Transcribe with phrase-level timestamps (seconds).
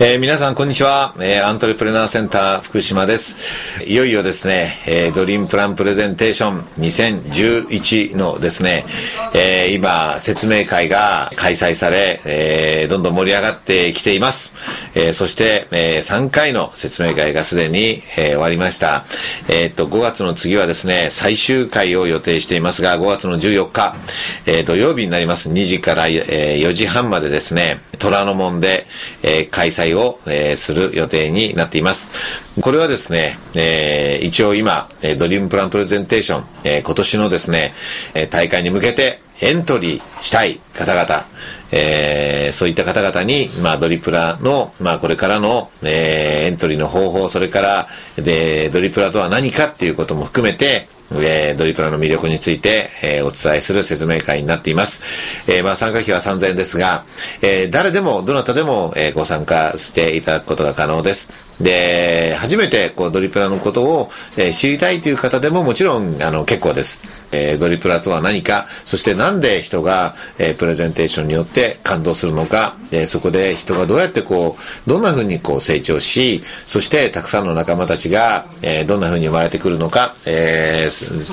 [0.00, 3.84] えー、皆さんこんにちは、えー、アントレプレナーセンター福島です。
[3.84, 8.86] いよいよですね、えー、ドリームプランプレゼンテーション2011のですね、
[9.34, 14.53] え、今説明会が開催され、え、どんどん盛り上がってきています、
[14.94, 19.04] えー、そして、えー、3回の説明会がすでに、えー、終わりました
[19.48, 23.96] えー、っと5月の次はですね最終回を予定していますが5月の14日、
[24.46, 28.86] えー、土曜日になります2時から、えー、4時半までですね虎ノ門で、
[29.22, 32.08] えー、開催を、えー、する予定になっています。
[32.60, 37.72] これはですね、えー、一応今、ドリームプランプレゼンテーション、えー、今年のですね、
[38.30, 41.26] 大会に向けてエントリーしたい方々、
[41.72, 55.02] えー、そういった方々に、まあ、ドリプラの、まあ、これからの、えー、エントリーの方法、それから、で、ドリプラとは何かっていうことも含めて、えー、ドリプラの魅力について、えー、お伝えする説明会になっています。
[55.46, 57.04] えー、まあ参加費は3000円ですが、
[57.42, 61.30] え、誰でも、どなたでも、え、ご参加していただくことが可能です。
[61.64, 67.00] で、初めてこうドリプラのことを、え、知りたいという方でももちろんあの結構です。
[67.32, 80.88] え、ドリプラとは何か、そしてなんで人が、え、プレゼンテーションによって感動するのか、えそこで人がどうやってこう、どんな風にこう成長し、そしてたくさんの仲間たちが、えどんな風に生まれてくるのか、え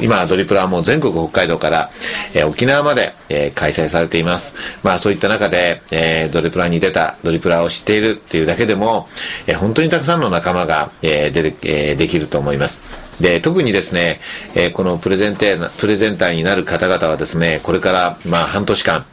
[0.00, 1.90] 今ドリプラはもう全国北海道から、
[2.34, 4.54] え沖縄まで、え開催されています。
[4.82, 9.08] まあそういった中で、えドリプラに出た、ドリプラを知っているっていうだけでも、
[9.46, 12.82] え本当にたくさんさんの仲間が、えー、出て、え、できると思います。
[13.20, 14.20] で、特にですね、
[14.54, 19.06] えー、このプレゼンテプレゼンターになる方々はですね、これから、まあ、半年間、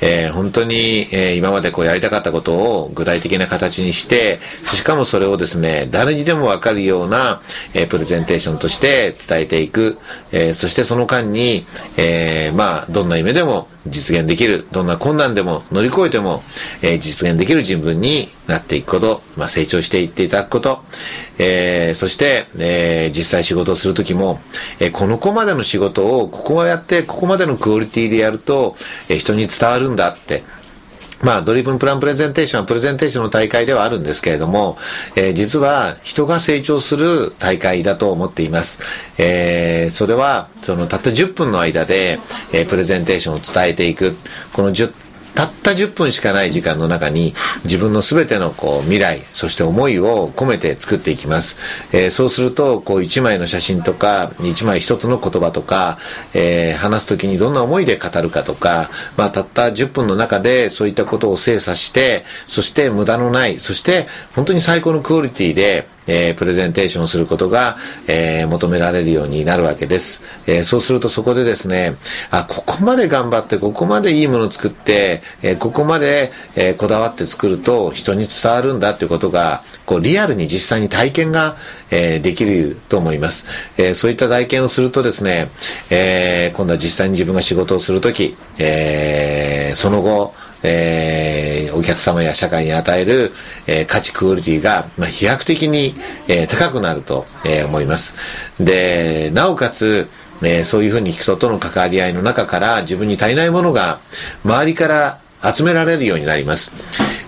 [0.00, 4.40] えー、本当に、えー、今までこうやりたかったことを具体的な形にして、
[4.72, 7.42] しかもそれをですね、誰にでもわかるような、
[7.74, 9.98] え、プレゼンテーションとして伝えていく、
[10.32, 16.42] え、そしてその間に、え、まあ、どんな夢でも実現できる、どんな困難でも乗り越えても、
[16.82, 20.84] えー、実現できる人物になっていくこと、まあ、成長していっていただくこと、
[21.38, 24.40] えー、そして、えー、実際仕事をするときも、
[24.80, 28.76] えー、ここまでの仕事をここはやって、ここまでのクオリティでやると、
[29.08, 30.44] えー、人に伝わるんだって、
[31.22, 34.76] まあ、ドリームプランプレゼンテーションはプレゼンテーションの大会ではあるんですけれども、
[35.16, 38.80] えー、実は人が成長する大会だと思っています。
[39.18, 42.20] えー、それは、そのたった10分の間で、
[42.52, 44.16] えー、プレゼンテーションを伝えていく。
[44.52, 44.92] この10
[45.36, 51.56] たった10分しかない時間の中に自分の全てのこう未来、そして思いを込めて作っていきます。
[51.92, 55.98] えー、そうすると、こう1枚の写真とか、1枚1つの言葉とか、
[56.32, 70.22] えー、話す時にどんな思いで語るかとか、まあたった10分の中でそういったことを精査して、そして無駄のない、そして本当に最高のクオリティで、えー、プレゼンテーションすることが、えー、求められるようになるわけです。
[70.46, 71.96] えー、そうするとそこでですね、
[72.30, 81.56] あ、ここまで頑張って、ここまでいいものを作って、え、ここまで、え、こだわって作ると人に伝わるんだっていうことが、こうリアルに実際に体験が、
[81.90, 83.46] え、できると思います。
[83.76, 85.50] え、そういった体験をするとですね、
[85.90, 91.55] え、今度は実際に自分が仕事をするとき、え、その後、えー、
[91.86, 93.32] 客様や社会に与える、
[93.66, 95.94] えー、価値クオリティが、まあ、飛躍的に、
[96.28, 98.14] えー、高くなると、えー、思います。
[98.58, 100.08] で、なおかつ、
[100.42, 104.00] えー、そういうふうに人との関わり合いの中から自分に足りないものが
[104.44, 106.72] 周りから集められるようになります。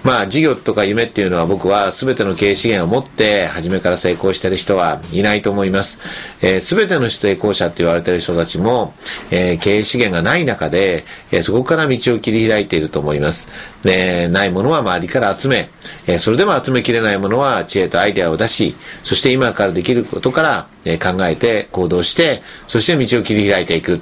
[0.09, 5.99] まあ、事業とか夢っていうのは僕は全ての経営資源を持って初めから成功してる人はいないと思います。
[6.41, 8.95] えー、全ての成功者って言われてる人たちも、
[9.31, 13.49] えー、経営資源がない中で、えー、そこから道を切り開いていると思います。
[13.83, 15.69] で、ないものは周りから集め、
[16.07, 24.01] えー、それでも集めきれないものは知恵とアイデアを出し、そして今からできることから、えー、考えて行動して、そして道を切り開いていく。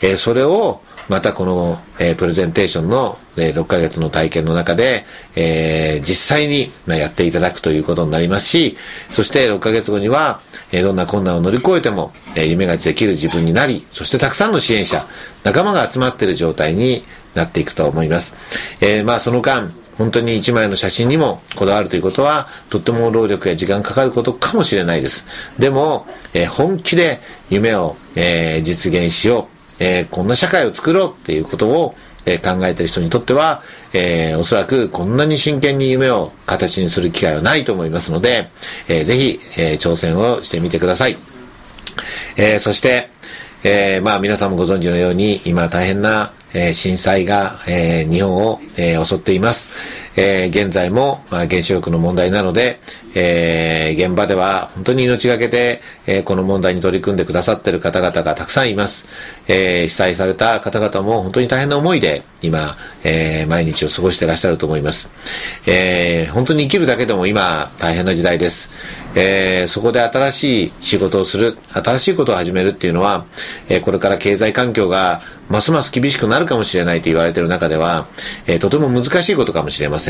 [0.00, 5.04] えー、それを、またこの、えー、プレゼンテーションの、えー、6ヶ月の体験の中で、
[5.34, 8.76] えー、実際に、まあ、やっていただくということになりますし、
[9.10, 10.40] そして6ヶ月後には、
[10.70, 15.04] え、どんな困難を乗り越えても、え、夢ができる自分になり、そしてたくさんの支援者、
[15.42, 17.02] 仲間が集まっている状態に
[17.34, 18.36] なっていくと思います。
[18.80, 25.26] え、まあその間、本当に一枚の写真にもこだわるということは、とっても労力や時間かかることかもしれないです。
[25.58, 27.20] でも、えー、本気で
[27.50, 29.49] 夢を、えー、実現しよう。
[29.80, 31.94] えー、こんな社会を作ろうっていうことを、
[32.26, 33.62] えー、考えてる人にとっては、
[33.92, 38.50] えー、おそらくこんなに真剣に夢を形にする機会はないと思いますので、
[38.88, 41.18] えー、ぜひ、えー、挑戦をしてみてください。
[42.36, 43.10] えー、そして、
[43.64, 49.70] えー、まあ皆さんもご存知のように、今大変な、えー、震災が、えー、日本を、えー、襲っています。
[50.22, 52.78] えー、現在も、まあ、原子力の問題なので、
[53.14, 59.06] えー、現場では本当に命がけで、えー、この問題に取り組んでくださっている方々がたくさんいます。
[59.48, 65.10] えー、被災された方々も本当に大変な思いで今、えー、毎日を過ごしていらっしゃると思います。
[65.66, 68.70] えー、本当に生きるだけでも今大変な時代です。
[69.14, 73.24] えー、そこで新しい仕事をする、新しいことを始めるっていうのは、
[73.68, 78.06] えー、これから経済環境がますます厳しくなるかもしれないと言われている中では、
[78.46, 80.09] えー、とても難しいことかもしれませ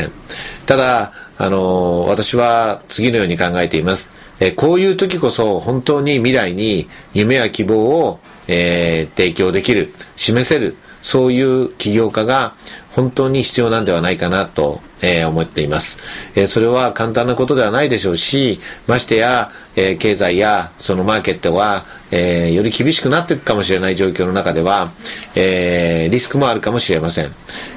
[0.65, 4.09] ただ、あの、私は次のように考えています。
[4.39, 12.55] え、こういう時こそ本当に未来に夢や希望を、えー、提供できる、示せる、そういう起業家が
[12.91, 15.97] 本当に必要なんではないかなと、え、思っています、
[16.35, 24.91] え、それは簡単なことではないでしょうし、ましてや、え、経済やそのマーケットは、え、より厳しくなっていくかもしれない状況の中では、
[25.35, 27.33] え、リスクもあるかもしれません。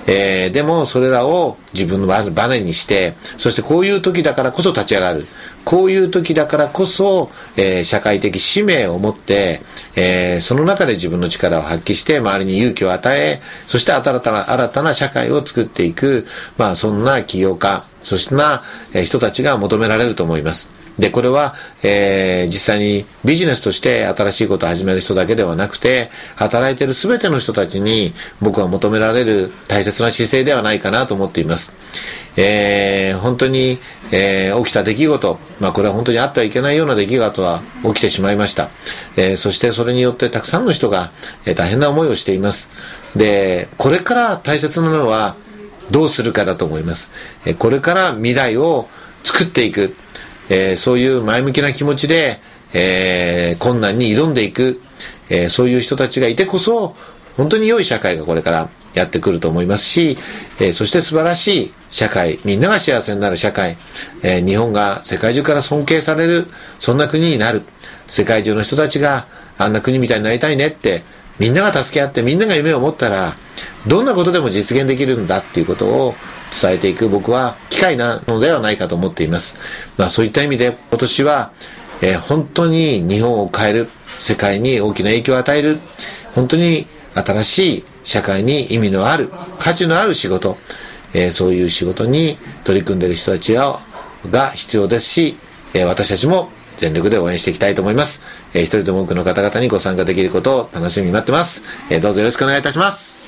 [0.07, 5.27] え、でもそれらを自分のバネにして、そしてこういう時だからこそ立ち上がる。
[5.65, 9.63] こういう時だからこそ、え、社会的使命を持って、
[9.97, 16.27] え、その中で自分の力を発揮して、周りに勇気を与え、そして新たな、新たな社会を作っていく、
[16.59, 18.63] まあ、そんな起業家、そしてな、
[19.05, 20.71] 人たちが求められると思います。
[20.99, 31.73] で、これは、えー、実際にビジネスとして新しいことを始める人だけではなくて、働いている全ての人たちに僕は求められる大切な姿勢ではないかなと思っています。
[32.37, 33.79] えー、本当に、
[34.13, 38.71] えー、起きた出来事、まあこれは本当にあってはいけないような出来事は起きてしまいました。
[39.17, 41.11] えー、そしてそれによってたくさんの人が、
[41.45, 42.69] えー、大変な思いをしています。
[43.17, 45.35] で、これから大切なのは
[45.91, 47.09] どうするかだと思います。
[47.45, 48.89] え、これから未来を
[49.23, 49.97] 作っていく。
[50.49, 52.41] え、そういう前向きな気持ちで、
[52.73, 54.81] え、困難に挑んでいく、
[55.31, 56.95] え、そういう人たちがいてこそ、
[57.37, 60.19] 本当に良い社会がこれからやってくると思いますし、
[60.61, 63.77] え、そして素晴らしい社会、みんなが幸せになる社会、
[64.23, 66.47] え、日本が世界中から尊敬される、
[66.79, 67.63] そんな国になる。
[68.07, 69.27] 世界中の人たちが
[69.57, 71.03] あんな国みたいになりたいねって、
[71.39, 73.35] みんなが助け合ってみんなが夢を持ったら、
[73.87, 76.15] どんなことでも実現できるんだっていうことを
[76.51, 79.57] 伝えていく僕は機会なのではないかと思っています。
[79.99, 81.53] まあそういった意味で今年は、
[82.01, 83.89] えー、本当に日本を変える、
[84.19, 85.79] 世界に大きな影響を与える、
[86.35, 90.57] 本当に新しい社会に意味のある、価値のある仕事、
[91.13, 95.39] えー、そういう仕事に取り組んでいる人たちが必要ですし、
[95.75, 98.21] えー、私たちも全力で応援していきたいと思います。
[98.53, 101.63] えー、一人でも多くの方々にご参加できることを楽しみに待ってます。
[101.91, 103.24] えー、どうぞよろしくお願いいたします。